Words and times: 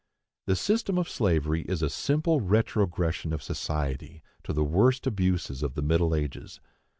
The 0.47 0.55
system 0.55 0.97
of 0.97 1.07
slavery 1.07 1.61
is 1.61 1.83
a 1.83 1.87
simple 1.91 2.39
retrogression 2.41 3.33
of 3.33 3.43
society 3.43 4.23
to 4.43 4.51
the 4.51 4.63
worst 4.63 5.05
abuses 5.05 5.61
of 5.61 5.75
the 5.75 5.83
middle 5.83 6.15
ages. 6.15 6.59